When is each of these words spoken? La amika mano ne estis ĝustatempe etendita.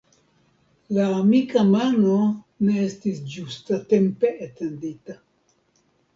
La 0.97 1.03
amika 1.17 1.63
mano 1.73 2.15
ne 2.69 2.79
estis 2.87 3.21
ĝustatempe 3.35 4.35
etendita. 4.49 5.19